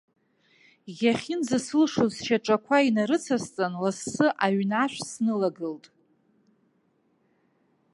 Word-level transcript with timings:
Иахьынӡасылшоз 1.05 2.11
сшьаҿақәа 2.17 2.77
инарыцысҵан, 2.87 3.73
лассы 3.83 4.27
аҩны 4.45 4.77
ашә 4.83 4.99
снылагылт. 5.09 5.85